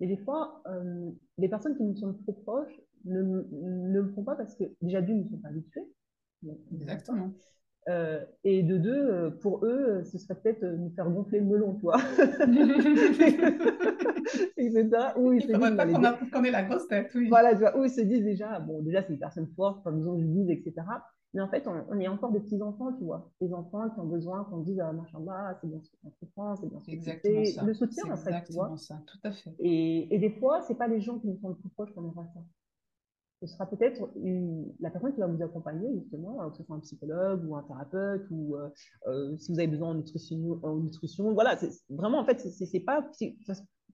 [0.00, 4.24] Et des fois, euh, les personnes qui nous sont trop proches ne, ne le font
[4.24, 5.88] pas parce que déjà d'une, ils ne sont pas habitués.
[6.72, 7.32] Exactement.
[7.88, 11.74] Euh, et de deux, euh, pour eux, ce serait peut-être nous faire gonfler le melon,
[11.74, 11.96] tu vois.
[14.58, 14.90] etc.
[15.16, 15.86] Ou ils se disent, pas
[16.30, 17.28] qu'on, est la grosse tête, oui.
[17.28, 19.90] Voilà, tu vois, où ils se disent déjà, bon, déjà, c'est une personne forte, pas
[19.90, 20.74] besoin de lui etc.
[21.34, 23.30] Mais en fait, on, est encore des petits-enfants, tu vois.
[23.40, 25.18] Des enfants qui ont besoin qu'on dise, ah, machin,
[25.60, 27.64] c'est bien ce que tu comprends, c'est bien ce exactement ça.
[27.64, 28.76] Le soutien, en fait, tu vois.
[28.76, 29.54] ça, tout à fait.
[29.58, 32.04] Et, et des fois, c'est pas les gens qui nous sont le plus proches qu'on
[32.04, 32.40] aura ça.
[33.40, 34.10] Ce sera peut-être
[34.80, 37.62] la personne qui va vous accompagner, justement, euh, que ce soit un psychologue ou un
[37.62, 38.68] thérapeute, ou euh,
[39.06, 41.32] euh, si vous avez besoin en nutrition, en nutrition.
[41.32, 41.56] Voilà,
[41.88, 43.08] vraiment, en fait, c'est pas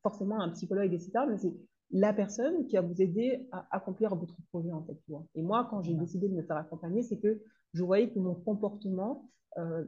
[0.03, 1.55] forcément un psychologue, etc., mais c'est
[1.91, 4.95] la personne qui va vous aider à accomplir votre projet, en fait.
[5.05, 5.27] Tu vois.
[5.35, 7.43] Et moi, quand j'ai décidé de me faire accompagner, c'est que
[7.75, 9.85] je voyais que mon comportement euh,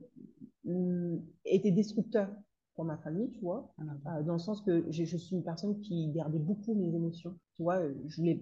[1.45, 2.29] était destructeur
[2.77, 5.81] pour ma famille, tu vois, ah, euh, dans le sens que je, suis une personne
[5.81, 8.41] qui gardait beaucoup mes émotions, tu vois, je voulais,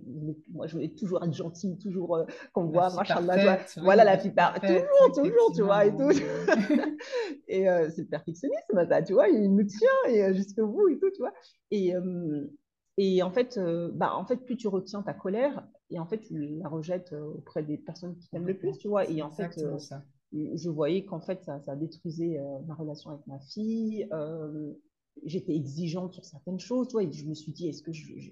[0.52, 3.20] moi, je voulais toujours être gentille, toujours euh, qu'on voit, machin,
[3.82, 6.10] voilà la fille toujours, toujours, tu vois, et tout.
[7.48, 11.10] et c'est le perfectionnisme, ça, tu vois, il me tient et jusqu'au bout et tout,
[11.14, 11.32] tu vois.
[11.70, 11.94] Et,
[12.96, 16.20] et en fait, euh, bah, en fait, plus tu retiens ta colère, et en fait,
[16.20, 19.08] tu la rejettes euh, auprès des personnes qui t'aiment le plus, tu vois.
[19.10, 19.76] Et en fait, euh,
[20.32, 24.08] je voyais qu'en fait, ça, ça détruisait ma relation avec ma fille.
[25.24, 26.88] J'étais exigeante sur certaines choses.
[27.00, 28.30] Et je me suis dit, est-ce que je, je,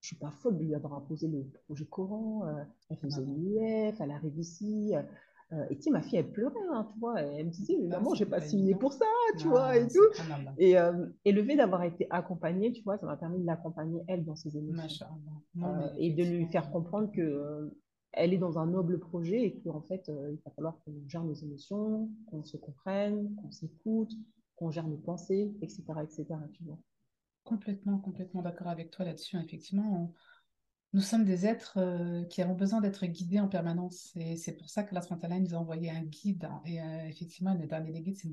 [0.00, 2.44] suis pas folle de lui avoir imposé le projet Coran
[2.90, 4.94] Elle faisait l'UF, elle arrive ici.
[5.52, 7.22] Euh, et tu ma fille, elle pleurait, hein, tu vois.
[7.22, 9.06] Elle me disait, mais ah, maman, j'ai pas signé pour ça,
[9.38, 9.98] tu vois, et tout.
[10.58, 14.02] Et, euh, et, le fait d'avoir été accompagnée, tu vois, ça m'a permis de l'accompagner,
[14.08, 15.06] elle, dans ses émotions.
[15.62, 17.72] Euh, et de lui faire comprendre que
[18.12, 21.34] elle est dans un noble projet et qu'en fait, il va falloir qu'on gère nos
[21.34, 24.12] émotions, qu'on se comprenne, qu'on s'écoute,
[24.56, 26.26] qu'on gère nos pensées, etc., etc..
[27.44, 29.38] Complètement, complètement d'accord avec toi là-dessus.
[29.38, 30.12] Effectivement,
[30.94, 34.10] nous sommes des êtres euh, qui avons besoin d'être guidés en permanence.
[34.16, 36.48] Et c'est pour ça que la Santala nous a envoyé un guide.
[36.64, 38.28] Et euh, effectivement, le dernier des guides, c'est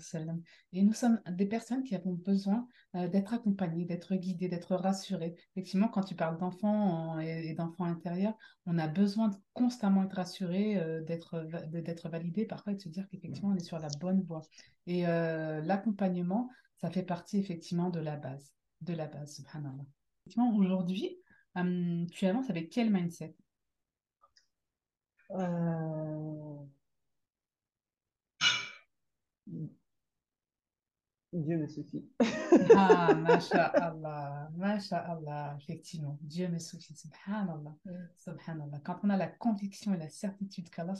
[0.00, 0.42] sallam.
[0.72, 5.36] Et nous sommes des personnes qui avons besoin euh, d'être accompagnées, d'être guidées, d'être rassurées.
[5.54, 8.36] Effectivement, quand tu parles d'enfants et, d'enfants intérieurs,
[8.66, 13.06] on a besoin de constamment être rassuré, d'être, d'être validé, parfois, et de se dire
[13.10, 14.42] qu'effectivement, on est sur la bonne voie.
[14.86, 16.48] Et l'accompagnement,
[16.80, 18.52] ça fait partie effectivement de la base.
[18.80, 19.84] De la base, subhanallah.
[20.36, 21.21] Aujourd'hui,
[21.54, 23.34] Hum, tu avances avec quel mindset?
[25.30, 26.66] Euh,
[31.32, 32.04] Dieu me suffit.
[32.76, 37.74] Ah, masha'Allah, masha'Allah, effectivement, Dieu me suffit, subhanallah,
[38.18, 38.80] subhanallah.
[38.84, 40.94] Quand on a la conviction et la certitude qu'Allah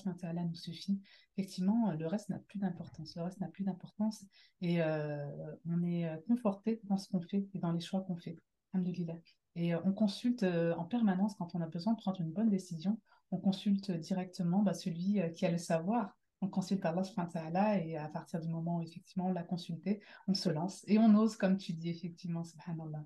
[0.45, 0.99] nous suffit,
[1.37, 4.25] effectivement, le reste n'a plus d'importance, le reste n'a plus d'importance
[4.63, 5.27] et euh,
[5.67, 8.39] on est conforté dans ce qu'on fait et dans les choix qu'on fait.
[8.73, 9.19] Alhamdulillah.
[9.55, 12.51] Et euh, on consulte euh, en permanence quand on a besoin de prendre une bonne
[12.51, 12.99] décision.
[13.31, 16.17] on consulte directement bah, celui qui a le savoir.
[16.41, 20.49] On consulte Allah et à partir du moment où effectivement on l'a consulté, on se
[20.49, 23.05] lance et on ose, comme tu dis, effectivement, subhanallah.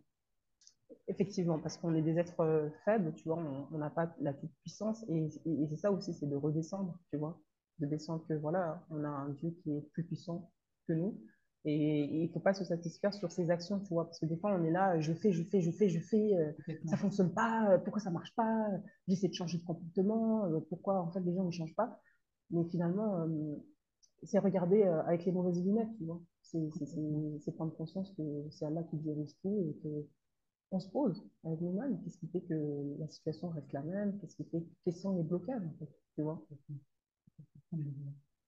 [1.06, 3.38] Effectivement, parce qu'on est des êtres faibles, tu vois,
[3.70, 7.18] on n'a pas la toute puissance et, et c'est ça aussi, c'est de redescendre, tu
[7.18, 7.38] vois,
[7.78, 10.50] de descendre que voilà, on a un Dieu qui est plus puissant
[10.88, 11.20] que nous
[11.64, 14.37] et il ne faut pas se satisfaire sur ses actions, tu vois, parce que des
[14.37, 16.53] fois, on est là, je fais, je fais, je fais, je fais, euh,
[16.85, 18.69] ça ne fonctionne pas, euh, pourquoi ça ne marche pas,
[19.09, 22.01] j'essaie de changer de comportement, euh, pourquoi en fait les gens ne changent pas.
[22.51, 23.27] Mais finalement,
[24.23, 26.21] c'est regarder avec les mauvaises lunettes, tu vois.
[26.42, 30.09] C'est prendre conscience que c'est Allah qui dirige tout et
[30.71, 32.01] qu'on se pose avec nous-mêmes.
[32.03, 34.16] Qu'est-ce qui fait que la situation reste la même?
[34.21, 36.40] Qu'est-ce qui fait, quels sont les blocages, en fait, tu vois?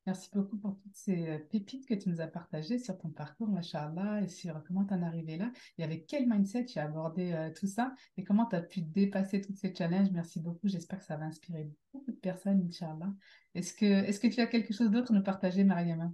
[0.09, 3.49] Merci beaucoup pour toutes ces euh, pépites que tu nous as partagées sur ton parcours,
[3.49, 6.85] Machallah, et sur comment tu en es arrivé là, et avec quel mindset tu as
[6.85, 10.11] abordé euh, tout ça, et comment tu as pu dépasser tous ces challenges.
[10.11, 10.67] Merci beaucoup.
[10.67, 13.13] J'espère que ça va inspirer beaucoup de personnes, Inch'Allah.
[13.55, 16.11] Est-ce que, est que tu as quelque chose d'autre à nous partager, Mariama?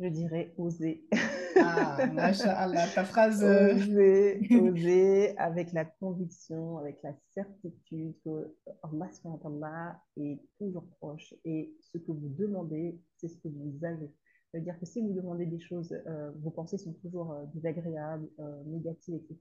[0.00, 1.04] Je dirais oser.
[1.58, 3.42] Ah, machallah, ta phrase.
[3.42, 11.74] Euh, oser, oser, avec la conviction, avec la certitude que Allah est toujours proche et
[11.80, 14.10] ce que vous demandez, c'est ce que vous avez.
[14.50, 18.28] C'est-à-dire que si vous demandez des choses, euh, vos pensées sont toujours euh, désagréables,
[18.66, 19.38] négatives, etc.,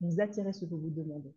[0.00, 1.34] vous attirez ce que vous demandez.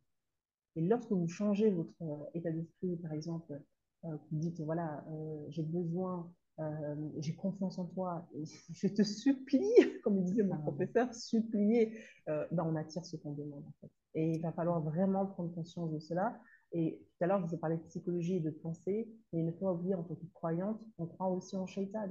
[0.75, 3.59] Et lorsque vous changez votre état d'esprit, par exemple,
[4.03, 5.03] vous dites, voilà,
[5.49, 8.27] j'ai besoin euh, j'ai confiance en toi,
[8.73, 9.63] je te supplie,
[10.03, 10.59] comme disait mon ah.
[10.59, 11.97] professeur, supplier,
[12.29, 13.91] euh, ben on attire ce qu'on demande en fait.
[14.13, 16.37] Et il va falloir vraiment prendre conscience de cela.
[16.73, 19.45] Et tout à l'heure, je vous ai parlé de psychologie et de pensée, mais il
[19.45, 22.09] ne faut pas oublier, en tant que croyante, on croit aussi en shaitan.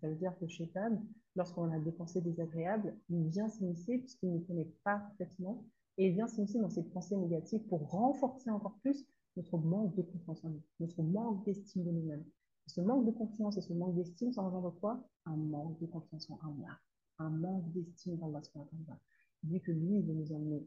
[0.00, 1.02] Ça veut dire que shaitan,
[1.34, 5.64] lorsqu'on a des pensées désagréables, il vient s'initier puisqu'il ne connaît pas parfaitement,
[5.98, 10.02] et il vient s'initier dans ces pensées négatives pour renforcer encore plus notre manque de
[10.02, 12.24] confiance en nous, notre manque d'estime de nous-mêmes.
[12.66, 15.08] Ce manque de confiance et ce manque d'estime, ça engendre quoi?
[15.24, 16.78] Un manque de confiance en Allah,
[17.18, 18.98] un manque d'estime dans Allah.
[19.44, 20.66] Vu que lui, il veut nous emmener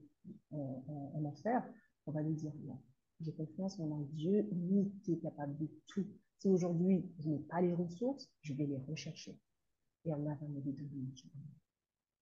[0.51, 1.63] en, enfer,
[2.05, 2.79] on va lui dire non.
[3.19, 6.07] J'ai confiance en un Dieu, lui qui est capable de tout.
[6.37, 9.37] Si aujourd'hui, je n'ai pas les ressources, je vais les rechercher.
[10.05, 11.13] Et Allah va me donner.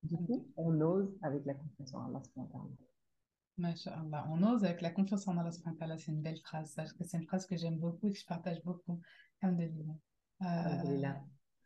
[0.01, 2.23] Du coup, on ose avec la confiance en Allah.
[3.57, 4.27] Masha'Allah.
[4.29, 5.51] On ose avec la confiance en Allah.
[5.51, 6.75] C'est une belle phrase.
[7.01, 8.99] C'est une phrase que j'aime beaucoup et que je partage beaucoup.
[9.43, 9.47] Euh,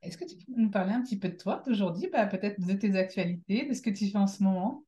[0.01, 2.73] est-ce que tu peux nous parler un petit peu de toi d'aujourd'hui, bah, peut-être de
[2.73, 4.83] tes actualités, de ce que tu fais en ce moment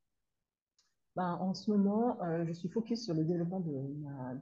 [1.15, 3.71] ben, En ce moment, euh, je suis focus sur le développement de,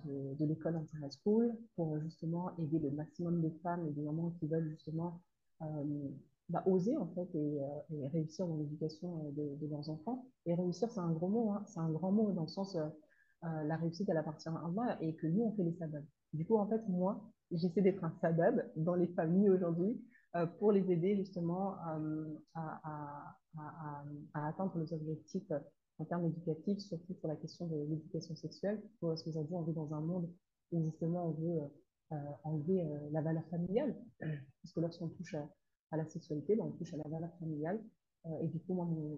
[0.06, 4.32] de, de l'école Internet School pour justement aider le maximum de femmes et de mamans
[4.40, 5.22] qui veulent justement
[5.62, 6.10] euh,
[6.52, 7.60] bah, oser en fait et,
[8.14, 10.26] réussir dans l'éducation de, leurs enfants.
[10.46, 11.64] Et réussir, c'est un gros mot, hein.
[11.66, 12.78] c'est un grand mot dans le sens
[13.42, 16.04] la réussite, elle appartient à Allah et que nous, on fait les sabbats.
[16.34, 20.02] Du coup, en fait, moi, j'essaie d'être un sabab dans les familles aujourd'hui
[20.36, 23.36] euh, pour les aider justement euh, à,
[24.34, 25.52] atteindre les objectifs
[25.98, 28.82] en termes éducatifs, surtout sur la question de l'éducation sexuelle.
[29.02, 30.30] Parce qu'aujourd'hui, on vit dans un monde
[30.72, 31.62] où justement on veut
[32.14, 33.96] euh, enlever la valeur familiale.
[34.20, 35.50] Parce que lorsqu'on touche à,
[35.98, 37.80] la sexualité, ben, on touche à la valeur familiale.
[38.42, 39.18] et du coup, moi, mon,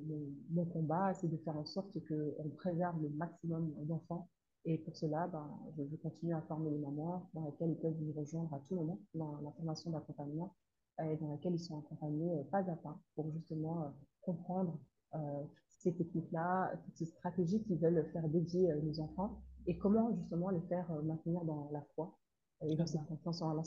[0.51, 4.29] mon combat, c'est de faire en sorte qu'on préserve le maximum d'enfants.
[4.65, 7.99] Et pour cela, ben, je, je, continue à former les mamans dans lesquelles ils peuvent
[7.99, 10.55] nous rejoindre à tout moment dans la formation d'accompagnement
[11.01, 13.89] et dans laquelle ils sont accompagnés euh, pas à pas pour justement euh,
[14.21, 14.79] comprendre
[15.15, 15.43] euh,
[15.79, 20.61] ces techniques-là, toutes ces stratégies qu'ils veulent faire dédier nos enfants et comment justement les
[20.61, 22.17] faire maintenir dans la foi.
[22.61, 23.63] Et dans cette confiance en Allah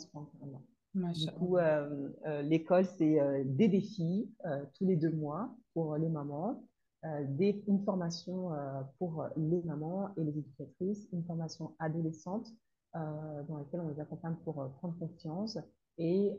[0.96, 1.58] Du coup,
[2.44, 4.30] l'école, c'est des défis
[4.74, 6.62] tous les deux mois pour les mamans
[7.06, 7.24] euh,
[7.68, 12.52] une formation euh, pour les mamans et les éducatrices, une formation adolescente
[12.96, 15.58] euh, dans laquelle on les accompagne pour prendre confiance
[15.98, 16.30] et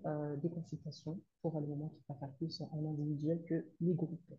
[0.44, 4.34] des consultations pour les mamans qui préfèrent plus en individuel que les groupes.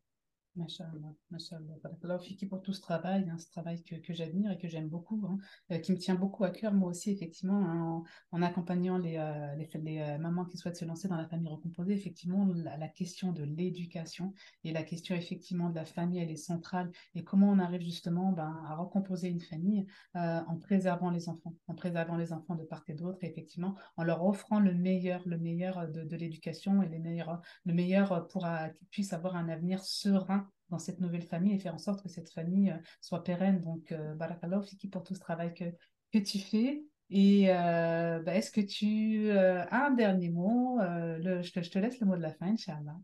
[0.58, 2.18] Machallah.
[2.18, 5.38] Fiki pour tout ce travail, hein, ce travail que, j'admire et que j'aime beaucoup, hein,
[5.70, 9.54] euh, qui me tient beaucoup à cœur, moi aussi, effectivement, hein, en, accompagnant les, euh,
[9.54, 13.44] les, euh, mamans qui souhaitent se lancer dans la famille recomposée, effectivement, la, question de
[13.44, 16.90] l'éducation et la question, effectivement, de la famille, elle est centrale.
[17.14, 21.74] Et comment on arrive justement ben, à recomposer une famille en préservant les enfants, en
[21.74, 25.88] préservant les enfants de part et d'autre, effectivement, en leur offrant le meilleur, le meilleur
[25.88, 28.46] de, de l'éducation et les meilleurs, le meilleur pour
[28.78, 32.08] qu'ils puissent avoir un avenir serein dans cette nouvelle famille et faire en sorte que
[32.08, 33.62] cette famille euh, soit pérenne.
[33.62, 35.64] Donc, euh, Barakallah, Fiki, pour tout ce travail que,
[36.12, 36.84] que tu fais.
[37.10, 41.78] Et euh, bah, est-ce que tu as un dernier mot le, je, te, je, te,
[41.78, 42.98] laisse le mot de la fin, Inch'Allah.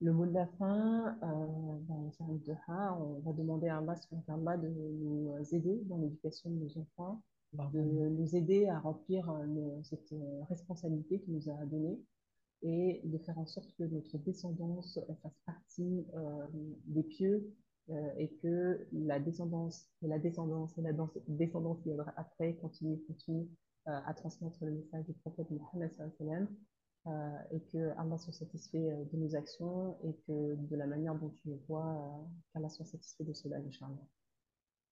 [0.00, 5.98] Le mot de la fin, ben, on va demander à Allah de nous aider dans
[5.98, 7.20] l'éducation de nos enfants
[7.52, 9.32] de nous aider à remplir
[9.82, 10.14] cette
[10.48, 11.98] responsabilité qu'il nous a donnée
[12.62, 16.06] et de faire en sorte que notre descendance fasse partie
[16.86, 17.54] des pieux
[18.18, 20.92] et que la descendance et la descendance et la
[21.28, 23.48] descendance qui viendra après continue, continue
[23.86, 25.90] à transmettre le message du prophète Mohammed
[27.08, 31.14] euh, et que Allah soit satisfait euh, de nos actions et que de la manière
[31.14, 33.96] dont tu le vois, euh, qu'Allah soit satisfait de cela, Inch'Allah.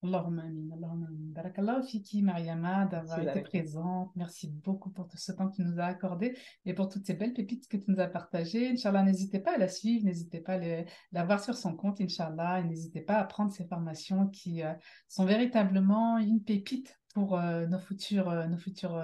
[0.06, 1.32] Allahumma amin, Allahumma amin.
[1.32, 4.10] Barakallahu fiki, Mariama, d'avoir été présente.
[4.16, 7.14] Merci beaucoup pour tout ce temps que tu nous as accordé et pour toutes ces
[7.14, 8.68] belles pépites que tu nous as partagées.
[8.68, 12.60] Inch'Allah, n'hésitez pas à la suivre, n'hésitez pas à la voir sur son compte, Inch'Allah,
[12.60, 14.62] et n'hésitez pas à prendre ces formations qui
[15.08, 19.02] sont véritablement une pépite pour nos futurs, nos futurs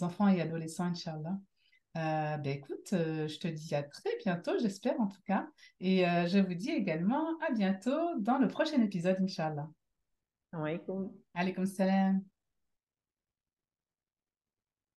[0.00, 1.38] enfants et adolescents, Inch'Allah.
[1.98, 5.48] Euh, ben écoute, euh, je te dis à très bientôt, j'espère en tout cas.
[5.80, 9.68] Et euh, je vous dis également à bientôt dans le prochain épisode, Inch'Allah.
[10.52, 11.12] Alaikum.
[11.34, 12.24] Alaikum salam.